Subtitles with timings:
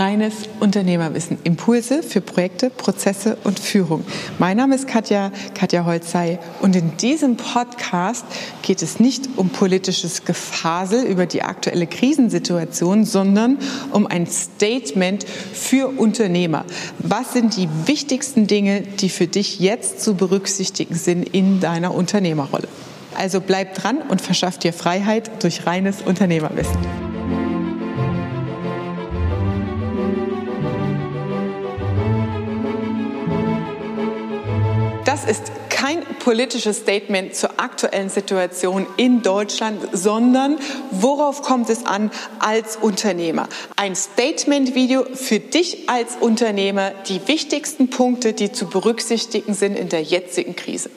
[0.00, 1.36] Reines Unternehmerwissen.
[1.44, 4.02] Impulse für Projekte, Prozesse und Führung.
[4.38, 6.38] Mein Name ist Katja, Katja Holzei.
[6.62, 8.24] Und in diesem Podcast
[8.62, 13.58] geht es nicht um politisches Gefasel über die aktuelle Krisensituation, sondern
[13.92, 16.64] um ein Statement für Unternehmer.
[17.00, 22.68] Was sind die wichtigsten Dinge, die für dich jetzt zu berücksichtigen sind in deiner Unternehmerrolle?
[23.18, 27.09] Also bleib dran und verschaff dir Freiheit durch reines Unternehmerwissen.
[35.10, 40.56] Das ist kein politisches Statement zur aktuellen Situation in Deutschland, sondern
[40.92, 43.48] worauf kommt es an als Unternehmer?
[43.74, 50.02] Ein Statement-Video für dich als Unternehmer, die wichtigsten Punkte, die zu berücksichtigen sind in der
[50.02, 50.90] jetzigen Krise.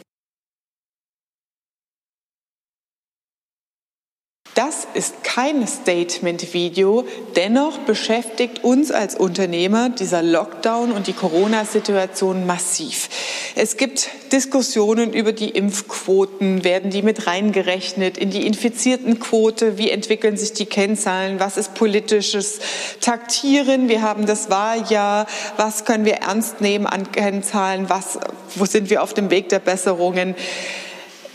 [4.96, 13.10] Ist kein Statement-Video, dennoch beschäftigt uns als Unternehmer dieser Lockdown und die Corona-Situation massiv.
[13.56, 20.38] Es gibt Diskussionen über die Impfquoten, werden die mit reingerechnet in die Infiziertenquote, wie entwickeln
[20.38, 22.60] sich die Kennzahlen, was ist politisches
[23.00, 25.28] Taktieren, wir haben das Wahljahr,
[25.58, 28.20] was können wir ernst nehmen an Kennzahlen, was,
[28.56, 30.36] wo sind wir auf dem Weg der Besserungen.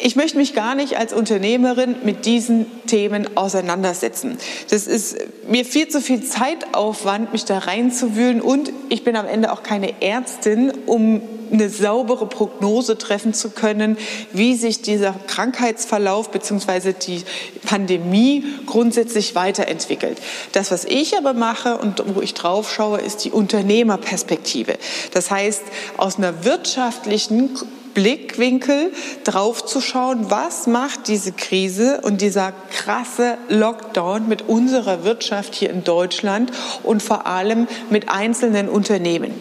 [0.00, 4.38] Ich möchte mich gar nicht als Unternehmerin mit diesen Themen auseinandersetzen.
[4.70, 5.16] Das ist
[5.48, 10.00] mir viel zu viel Zeitaufwand, mich da reinzuwühlen und ich bin am Ende auch keine
[10.00, 13.96] Ärztin, um eine saubere Prognose treffen zu können,
[14.32, 16.92] wie sich dieser Krankheitsverlauf bzw.
[16.92, 17.22] die
[17.64, 20.18] Pandemie grundsätzlich weiterentwickelt.
[20.52, 24.76] Das, was ich aber mache und wo ich drauf schaue, ist die Unternehmerperspektive.
[25.12, 25.62] Das heißt,
[25.96, 27.56] aus einer wirtschaftlichen
[27.98, 28.92] Blickwinkel
[29.24, 35.70] drauf zu schauen, was macht diese Krise und dieser krasse Lockdown mit unserer Wirtschaft hier
[35.70, 36.52] in Deutschland
[36.84, 39.34] und vor allem mit einzelnen Unternehmen.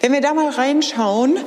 [0.00, 1.38] Wenn wir da mal reinschauen,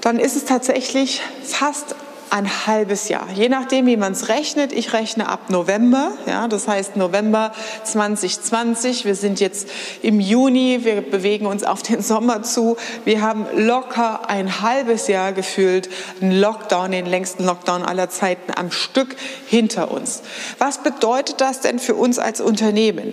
[0.00, 1.96] dann ist es tatsächlich fast
[2.32, 3.28] ein halbes Jahr.
[3.34, 4.72] Je nachdem, wie man es rechnet.
[4.72, 6.12] Ich rechne ab November.
[6.26, 7.52] Ja, das heißt November
[7.84, 9.04] 2020.
[9.04, 9.68] Wir sind jetzt
[10.00, 10.80] im Juni.
[10.82, 12.78] Wir bewegen uns auf den Sommer zu.
[13.04, 15.90] Wir haben locker ein halbes Jahr gefühlt
[16.22, 19.14] einen Lockdown, den längsten Lockdown aller Zeiten am Stück
[19.46, 20.22] hinter uns.
[20.56, 23.12] Was bedeutet das denn für uns als Unternehmen?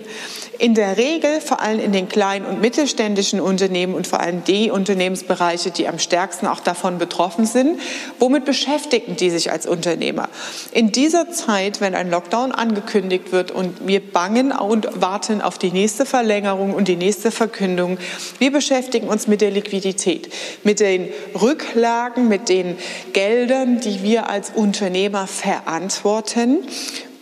[0.58, 4.70] In der Regel, vor allem in den kleinen und mittelständischen Unternehmen und vor allem die
[4.70, 7.80] Unternehmensbereiche, die am stärksten auch davon betroffen sind,
[8.18, 8.44] womit
[9.10, 10.28] beschäftigen die sich als Unternehmer.
[10.72, 15.70] In dieser Zeit, wenn ein Lockdown angekündigt wird und wir bangen und warten auf die
[15.70, 17.98] nächste Verlängerung und die nächste Verkündung,
[18.38, 20.32] wir beschäftigen uns mit der Liquidität,
[20.64, 21.08] mit den
[21.40, 22.76] Rücklagen, mit den
[23.12, 26.58] Geldern, die wir als Unternehmer verantworten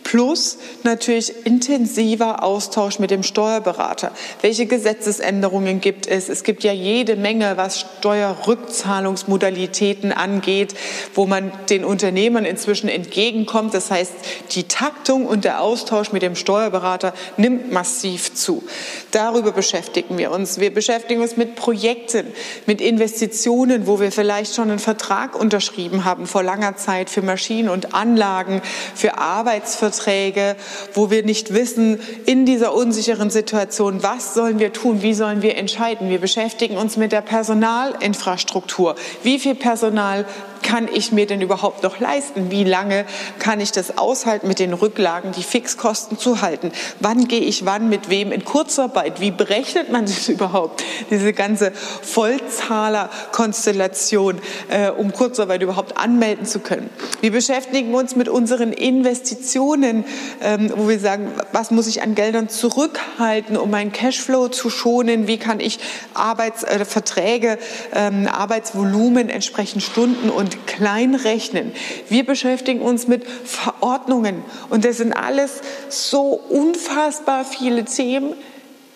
[0.09, 4.11] plus natürlich intensiver Austausch mit dem Steuerberater.
[4.41, 6.29] Welche Gesetzesänderungen gibt es?
[6.29, 10.73] Es gibt ja jede Menge, was Steuerrückzahlungsmodalitäten angeht,
[11.13, 13.75] wo man den Unternehmern inzwischen entgegenkommt.
[13.75, 14.13] Das heißt,
[14.51, 18.63] die Taktung und der Austausch mit dem Steuerberater nimmt massiv zu.
[19.11, 20.59] Darüber beschäftigen wir uns.
[20.59, 22.25] Wir beschäftigen uns mit Projekten,
[22.65, 27.69] mit Investitionen, wo wir vielleicht schon einen Vertrag unterschrieben haben vor langer Zeit für Maschinen
[27.69, 28.63] und Anlagen,
[28.95, 30.55] für Arbeitsverträge Verträge,
[30.93, 35.57] wo wir nicht wissen, in dieser unsicheren Situation, was sollen wir tun, wie sollen wir
[35.57, 36.09] entscheiden.
[36.09, 38.95] Wir beschäftigen uns mit der Personalinfrastruktur.
[39.23, 40.25] Wie viel Personal
[40.69, 42.51] kann ich mir denn überhaupt noch leisten?
[42.51, 43.05] Wie lange
[43.39, 46.71] kann ich das aushalten, mit den Rücklagen die Fixkosten zu halten?
[46.99, 49.19] Wann gehe ich wann mit wem in Kurzarbeit?
[49.19, 50.83] Wie berechnet man das überhaupt?
[51.09, 54.37] Diese ganze Vollzahlerkonstellation,
[54.69, 56.91] äh, um Kurzarbeit überhaupt anmelden zu können.
[57.19, 60.05] Wir beschäftigen uns mit unseren Investitionen,
[60.39, 65.25] ähm, wo wir sagen, was muss ich an Geldern zurückhalten, um meinen Cashflow zu schonen?
[65.25, 65.79] Wie kann ich
[66.13, 67.57] Arbeitsverträge, äh,
[67.95, 71.71] ähm, Arbeitsvolumen entsprechend Stunden und klein rechnen.
[72.09, 78.33] Wir beschäftigen uns mit Verordnungen und das sind alles so unfassbar viele Themen,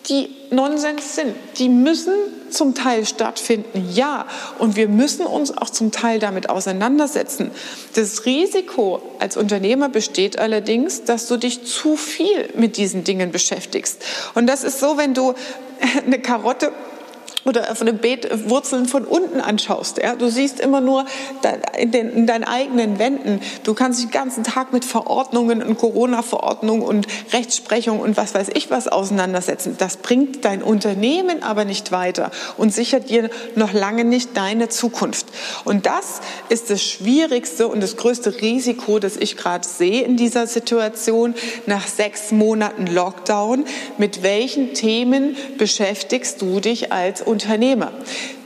[0.08, 1.34] die Nonsens sind.
[1.58, 2.12] Die müssen
[2.50, 4.26] zum Teil stattfinden, ja.
[4.58, 7.50] Und wir müssen uns auch zum Teil damit auseinandersetzen.
[7.94, 14.02] Das Risiko als Unternehmer besteht allerdings, dass du dich zu viel mit diesen Dingen beschäftigst.
[14.34, 15.34] Und das ist so, wenn du
[16.06, 16.72] eine Karotte
[17.44, 19.98] oder von dem Beet Wurzeln von unten anschaust.
[19.98, 20.16] Ja?
[20.16, 21.04] Du siehst immer nur
[21.78, 23.40] in, den, in deinen eigenen Wänden.
[23.64, 28.48] Du kannst dich den ganzen Tag mit Verordnungen und Corona-Verordnungen und Rechtsprechung und was weiß
[28.54, 29.76] ich was auseinandersetzen.
[29.78, 35.26] Das bringt dein Unternehmen aber nicht weiter und sichert dir noch lange nicht deine Zukunft.
[35.64, 40.46] Und das ist das Schwierigste und das größte Risiko, das ich gerade sehe in dieser
[40.46, 41.34] Situation
[41.66, 43.64] nach sechs Monaten Lockdown.
[43.98, 47.33] Mit welchen Themen beschäftigst du dich als Unternehmen?
[47.34, 47.92] Unternehmer.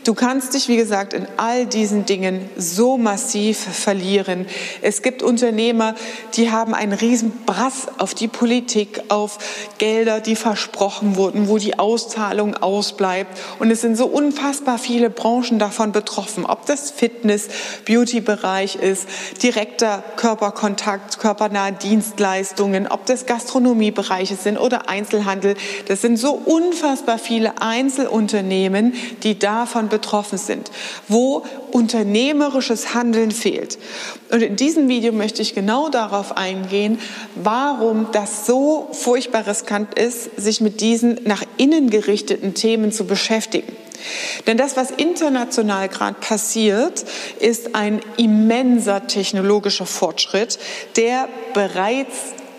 [0.08, 4.46] Du kannst dich, wie gesagt, in all diesen Dingen so massiv verlieren.
[4.80, 5.94] Es gibt Unternehmer,
[6.32, 9.36] die haben einen riesen Brass auf die Politik, auf
[9.76, 13.38] Gelder, die versprochen wurden, wo die Auszahlung ausbleibt.
[13.58, 17.48] Und es sind so unfassbar viele Branchen davon betroffen, ob das Fitness,
[17.84, 19.06] Beauty-Bereich ist,
[19.42, 25.54] direkter Körperkontakt, körpernahe Dienstleistungen, ob das Gastronomiebereiche sind oder Einzelhandel.
[25.86, 30.70] Das sind so unfassbar viele Einzelunternehmen, die davon betroffen betroffen sind,
[31.08, 33.78] wo unternehmerisches Handeln fehlt.
[34.30, 37.00] Und in diesem Video möchte ich genau darauf eingehen,
[37.34, 43.76] warum das so furchtbar riskant ist, sich mit diesen nach innen gerichteten Themen zu beschäftigen.
[44.46, 47.04] Denn das, was international gerade passiert,
[47.40, 50.58] ist ein immenser technologischer Fortschritt,
[50.96, 52.14] der bereits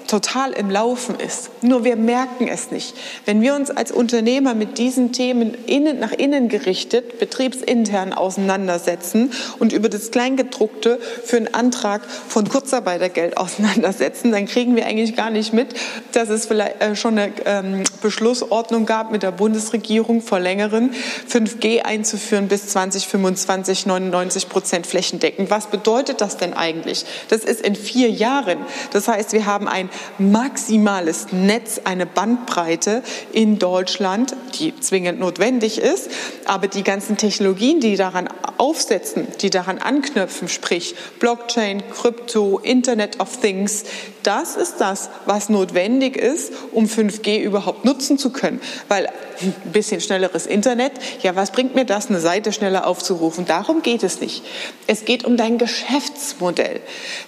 [0.10, 1.52] total im Laufen ist.
[1.62, 2.96] Nur wir merken es nicht.
[3.26, 9.72] Wenn wir uns als Unternehmer mit diesen Themen innen, nach innen gerichtet, betriebsintern auseinandersetzen und
[9.72, 15.54] über das Kleingedruckte für einen Antrag von Kurzarbeitergeld auseinandersetzen, dann kriegen wir eigentlich gar nicht
[15.54, 15.76] mit,
[16.14, 20.92] dass es vielleicht äh, schon eine ähm, Beschlussordnung gab mit der Bundesregierung vor längeren
[21.32, 25.52] 5G einzuführen bis 2025 99 Prozent flächendeckend.
[25.52, 27.06] Was bedeutet das denn eigentlich?
[27.30, 28.58] Das ist in vier Jahren.
[28.92, 36.10] Das heißt, wir haben ein maximales Netz, eine Bandbreite in Deutschland, die zwingend notwendig ist,
[36.46, 43.38] aber die ganzen Technologien, die daran aufsetzen, die daran anknüpfen, sprich Blockchain, Krypto, Internet of
[43.38, 43.84] Things,
[44.24, 48.60] das ist das, was notwendig ist, um 5G überhaupt nutzen zu können.
[48.90, 49.08] Weil
[49.42, 50.92] ein bisschen schnelleres Internet,
[51.22, 53.46] ja, was bringt mir das, eine Seite schneller aufzurufen?
[53.46, 54.44] Darum geht es nicht.
[54.88, 56.82] Es geht um dein Geschäftsmodell.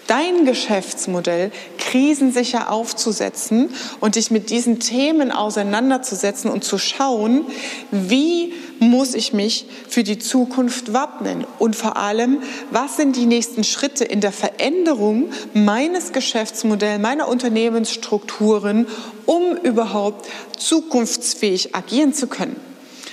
[0.07, 3.69] Dein Geschäftsmodell krisensicher aufzusetzen
[3.99, 7.45] und dich mit diesen Themen auseinanderzusetzen und zu schauen,
[7.91, 11.45] wie muss ich mich für die Zukunft wappnen?
[11.59, 12.41] Und vor allem,
[12.71, 18.87] was sind die nächsten Schritte in der Veränderung meines Geschäftsmodells, meiner Unternehmensstrukturen,
[19.25, 22.55] um überhaupt zukunftsfähig agieren zu können?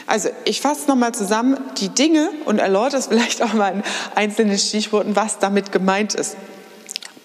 [0.09, 3.83] Also ich fasse nochmal zusammen die Dinge und erläutere es vielleicht auch mal in
[4.15, 6.37] einzelnen Stichworten, was damit gemeint ist.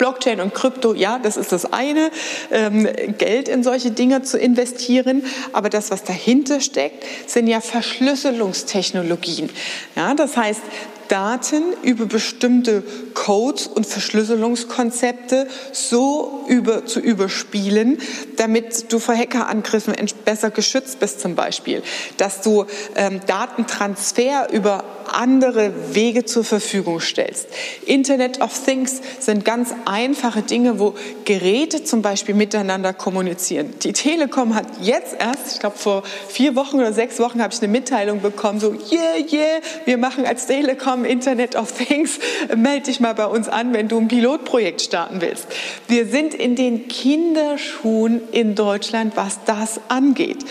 [0.04, 2.12] Blockchain und Krypto, ja, das ist das eine,
[2.52, 5.24] ähm, Geld in solche Dinge zu investieren.
[5.54, 9.50] Aber das, was dahinter steckt, sind ja Verschlüsselungstechnologien.
[9.96, 10.60] Ja, das heißt,
[11.08, 12.84] Daten über bestimmte
[13.14, 18.00] Codes und Verschlüsselungskonzepte so über, zu überspielen,
[18.38, 19.94] damit du vor Hackerangriffen
[20.26, 21.84] besser geschützt bist zum Beispiel,
[22.18, 22.66] dass du
[22.96, 27.48] ähm, Datentransfer über andere Wege zur Verfügung stellst.
[27.86, 30.96] Internet of Things sind ganz einfache Dinge, wo
[31.26, 33.74] Geräte zum Beispiel miteinander kommunizieren.
[33.84, 37.62] Die Telekom hat jetzt erst, ich glaube vor vier Wochen oder sechs Wochen habe ich
[37.62, 42.20] eine Mitteilung bekommen, so yeah, yeah, wir machen als Telekom Internet of Things,
[42.56, 45.48] melde dich mal bei uns an, wenn du ein Pilotprojekt starten willst.
[45.88, 50.46] Wir sind in den Kinderschuhen in Deutschland, was das angeht.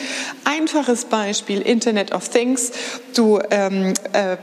[0.45, 2.73] Einfaches Beispiel, Internet of Things.
[3.15, 4.37] Du ähm, äh,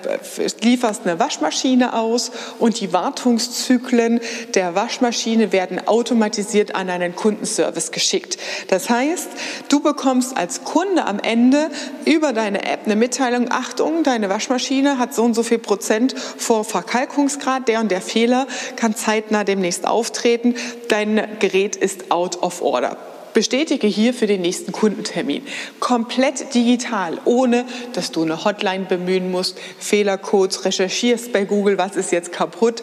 [0.61, 4.21] lieferst eine Waschmaschine aus und die Wartungszyklen
[4.53, 8.37] der Waschmaschine werden automatisiert an einen Kundenservice geschickt.
[8.67, 9.27] Das heißt,
[9.69, 11.69] du bekommst als Kunde am Ende
[12.05, 15.88] über deine App eine Mitteilung, Achtung, deine Waschmaschine hat so und so viel Prozent
[16.37, 20.55] vor Verkalkungsgrad, der und der Fehler kann zeitnah demnächst auftreten,
[20.87, 25.43] dein Gerät ist out of order bestätige hier für den nächsten Kundentermin.
[25.79, 32.11] Komplett digital, ohne dass du eine Hotline bemühen musst, Fehlercodes recherchierst bei Google, was ist
[32.11, 32.81] jetzt kaputt,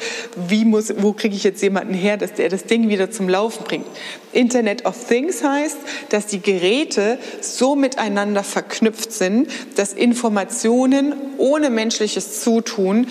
[0.49, 3.65] wie muss, wo kriege ich jetzt jemanden her, dass der das Ding wieder zum Laufen
[3.65, 3.87] bringt.
[4.33, 5.79] Internet of Things heißt,
[6.11, 13.07] dass die Geräte so miteinander verknüpft sind, dass Informationen ohne menschliches Zutun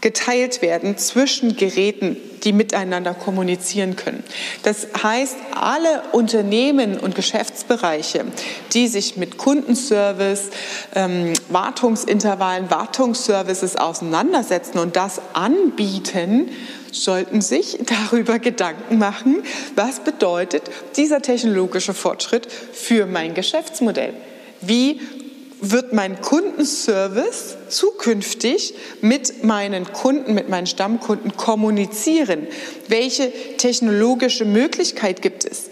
[0.00, 4.24] geteilt werden zwischen Geräten, die miteinander kommunizieren können.
[4.62, 8.24] Das heißt, alle Unternehmen und Geschäftsbereiche,
[8.72, 10.50] die sich mit Kundenservice,
[10.94, 16.50] ähm, Wartungsintervallen, Wartungsservices auseinandersetzen und das anbieten,
[16.92, 17.78] sollten sich
[18.10, 19.42] darüber Gedanken machen,
[19.76, 20.62] was bedeutet
[20.96, 24.14] dieser technologische Fortschritt für mein Geschäftsmodell?
[24.60, 25.00] Wie
[25.60, 32.46] wird mein Kundenservice zukünftig mit meinen Kunden, mit meinen Stammkunden kommunizieren?
[32.88, 35.70] Welche technologische Möglichkeit gibt es?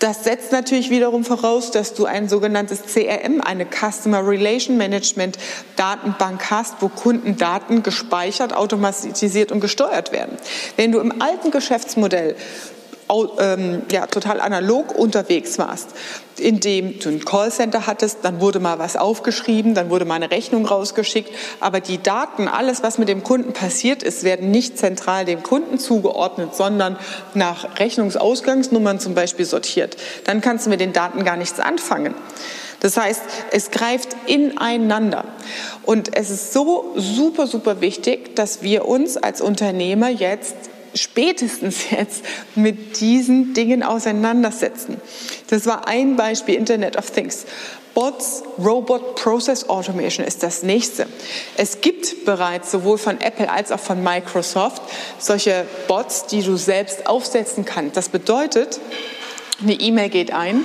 [0.00, 5.38] Das setzt natürlich wiederum voraus, dass du ein sogenanntes CRM, eine Customer Relation Management
[5.76, 10.36] Datenbank hast, wo Kundendaten gespeichert, automatisiert und gesteuert werden.
[10.76, 12.36] Wenn du im alten Geschäftsmodell
[13.38, 15.88] ähm, ja, total analog unterwegs warst,
[16.38, 20.66] indem du ein Callcenter hattest, dann wurde mal was aufgeschrieben, dann wurde mal eine Rechnung
[20.66, 21.30] rausgeschickt,
[21.60, 25.78] aber die Daten, alles, was mit dem Kunden passiert ist, werden nicht zentral dem Kunden
[25.78, 26.98] zugeordnet, sondern
[27.34, 29.96] nach Rechnungsausgangsnummern zum Beispiel sortiert.
[30.24, 32.14] Dann kannst du mit den Daten gar nichts anfangen.
[32.80, 35.24] Das heißt, es greift ineinander.
[35.84, 40.54] Und es ist so super, super wichtig, dass wir uns als Unternehmer jetzt
[40.94, 42.24] spätestens jetzt
[42.54, 45.00] mit diesen Dingen auseinandersetzen.
[45.50, 47.46] Das war ein Beispiel Internet of Things.
[47.94, 51.06] Bots, Robot Process Automation ist das nächste.
[51.56, 54.82] Es gibt bereits sowohl von Apple als auch von Microsoft
[55.18, 57.96] solche Bots, die du selbst aufsetzen kannst.
[57.96, 58.80] Das bedeutet,
[59.62, 60.64] eine E-Mail geht ein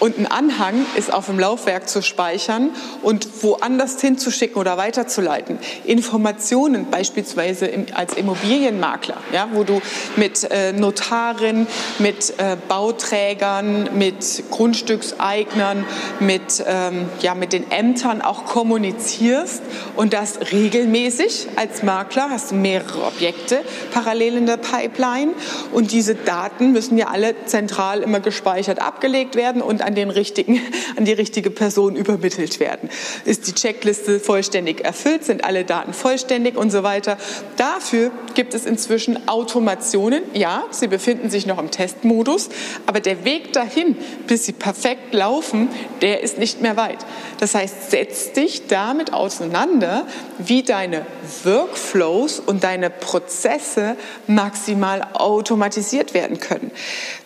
[0.00, 2.70] und ein Anhang ist auf dem Laufwerk zu speichern
[3.02, 5.58] und woanders hinzuschicken oder weiterzuleiten.
[5.84, 9.80] Informationen beispielsweise als Immobilienmakler, ja, wo du
[10.16, 11.66] mit äh, Notaren,
[11.98, 15.84] mit äh, Bauträgern, mit Grundstückseignern,
[16.18, 19.62] mit, ähm, ja, mit den Ämtern auch kommunizierst
[19.96, 23.60] und das regelmäßig als Makler hast du mehrere Objekte
[23.92, 25.32] parallel in der Pipeline
[25.72, 30.60] und diese Daten müssen ja alle zentral immer gespeichert abgelegt werden und an, den richtigen,
[30.96, 32.88] an die richtige Person übermittelt werden.
[33.24, 35.24] Ist die Checkliste vollständig erfüllt?
[35.24, 37.18] Sind alle Daten vollständig und so weiter?
[37.56, 40.22] Dafür gibt es inzwischen Automationen.
[40.32, 42.50] Ja, sie befinden sich noch im Testmodus,
[42.86, 45.68] aber der Weg dahin, bis sie perfekt laufen,
[46.02, 46.98] der ist nicht mehr weit.
[47.40, 50.06] Das heißt, setz dich damit auseinander,
[50.38, 51.04] wie deine
[51.42, 53.96] Workflows und deine Prozesse
[54.28, 56.70] maximal automatisiert werden können.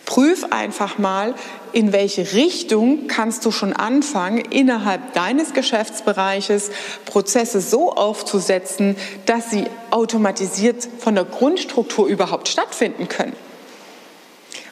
[0.05, 1.33] Prüf einfach mal,
[1.73, 6.71] in welche Richtung kannst du schon anfangen, innerhalb deines Geschäftsbereiches
[7.05, 8.95] Prozesse so aufzusetzen,
[9.25, 13.33] dass sie automatisiert von der Grundstruktur überhaupt stattfinden können.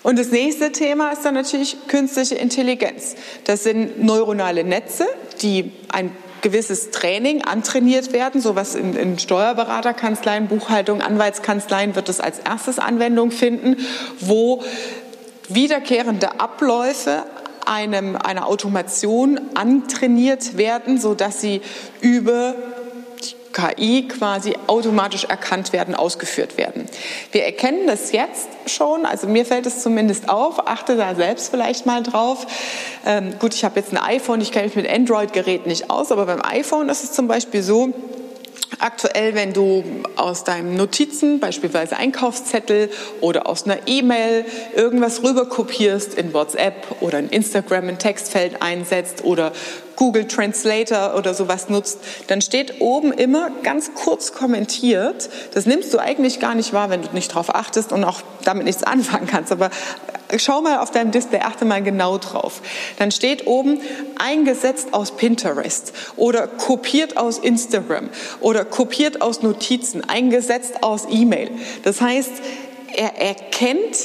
[0.04, 3.16] Und das nächste Thema ist dann natürlich künstliche Intelligenz.
[3.46, 5.08] Das sind neuronale Netze,
[5.42, 6.12] die ein
[6.42, 8.42] gewisses Training antrainiert werden.
[8.42, 13.78] Sowas in, in Steuerberaterkanzleien, Buchhaltung, Anwaltskanzleien wird es als erstes Anwendung finden,
[14.20, 14.62] wo
[15.50, 17.24] wiederkehrende Abläufe
[17.66, 21.62] einem, einer Automation antrainiert werden, sodass sie
[22.02, 22.56] über
[23.54, 26.88] KI quasi automatisch erkannt werden, ausgeführt werden.
[27.32, 31.86] Wir erkennen das jetzt schon, also mir fällt es zumindest auf, achte da selbst vielleicht
[31.86, 32.48] mal drauf.
[33.06, 36.26] Ähm, gut, ich habe jetzt ein iPhone, ich kenne mich mit Android-Geräten nicht aus, aber
[36.26, 37.94] beim iPhone ist es zum Beispiel so,
[38.80, 39.84] Aktuell, wenn du
[40.16, 42.90] aus deinen Notizen, beispielsweise Einkaufszettel
[43.22, 49.52] oder aus einer E-Mail irgendwas rüberkopierst in WhatsApp oder in Instagram ein Textfeld einsetzt oder
[49.96, 55.30] Google Translator oder sowas nutzt, dann steht oben immer ganz kurz kommentiert.
[55.54, 58.66] Das nimmst du eigentlich gar nicht wahr, wenn du nicht darauf achtest und auch damit
[58.66, 59.52] nichts anfangen kannst.
[59.52, 59.70] Aber
[60.40, 62.62] schau mal auf deinem Display, achte mal genau drauf.
[62.98, 63.80] Dann steht oben
[64.18, 68.10] eingesetzt aus Pinterest oder kopiert aus Instagram
[68.40, 71.52] oder kopiert aus Notizen, eingesetzt aus E-Mail.
[71.84, 72.32] Das heißt,
[72.96, 73.98] er erkennt,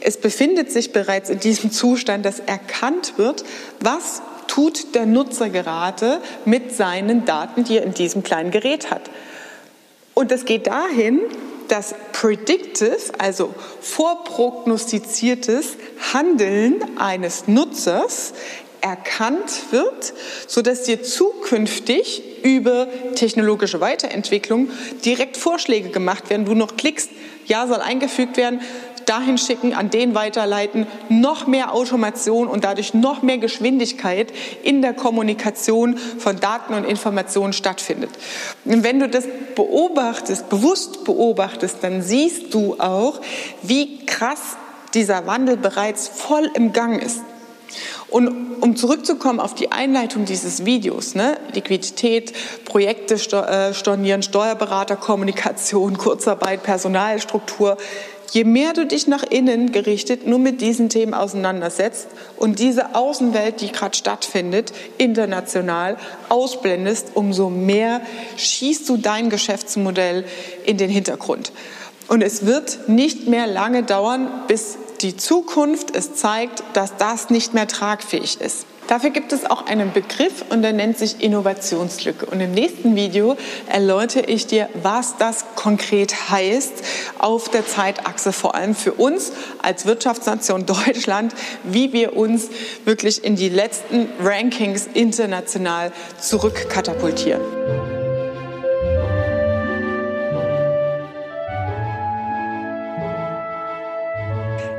[0.00, 3.44] es befindet sich bereits in diesem Zustand, dass erkannt wird,
[3.80, 9.10] was tut der Nutzer gerade mit seinen Daten, die er in diesem kleinen Gerät hat.
[10.14, 11.20] Und das geht dahin,
[11.68, 15.76] dass predictive, also vorprognostiziertes
[16.12, 18.32] Handeln eines Nutzers
[18.80, 20.14] erkannt wird,
[20.46, 24.70] sodass dir zukünftig über technologische Weiterentwicklung
[25.04, 26.46] direkt Vorschläge gemacht werden.
[26.46, 27.10] Du noch klickst,
[27.46, 28.60] ja, soll eingefügt werden,
[29.06, 34.32] dahin schicken, an den weiterleiten, noch mehr Automation und dadurch noch mehr Geschwindigkeit
[34.62, 38.10] in der Kommunikation von Daten und Informationen stattfindet.
[38.64, 43.20] Und wenn du das beobachtest, bewusst beobachtest, dann siehst du auch,
[43.62, 44.56] wie krass
[44.94, 47.20] dieser Wandel bereits voll im Gang ist.
[48.08, 52.32] Und um zurückzukommen auf die Einleitung dieses Videos, ne, Liquidität,
[52.64, 57.76] Projekte äh, stornieren, Steuerberater, Kommunikation, Kurzarbeit, Personalstruktur,
[58.30, 63.60] je mehr du dich nach innen gerichtet nur mit diesen Themen auseinandersetzt und diese Außenwelt,
[63.60, 65.96] die gerade stattfindet, international
[66.28, 68.00] ausblendest, umso mehr
[68.36, 70.24] schießt du dein Geschäftsmodell
[70.64, 71.52] in den Hintergrund.
[72.08, 77.52] Und es wird nicht mehr lange dauern, bis die Zukunft es zeigt, dass das nicht
[77.54, 78.66] mehr tragfähig ist.
[78.86, 82.26] Dafür gibt es auch einen Begriff und der nennt sich Innovationslücke.
[82.26, 83.36] Und im nächsten Video
[83.68, 86.84] erläutere ich dir, was das konkret heißt
[87.18, 91.34] auf der Zeitachse, vor allem für uns als Wirtschaftsnation Deutschland,
[91.64, 92.48] wie wir uns
[92.84, 97.42] wirklich in die letzten Rankings international zurückkatapultieren.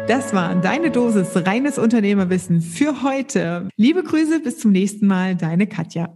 [0.07, 3.67] Das war deine Dosis reines Unternehmerwissen für heute.
[3.75, 6.15] Liebe Grüße, bis zum nächsten Mal, deine Katja.